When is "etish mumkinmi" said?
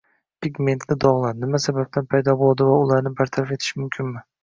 3.61-4.31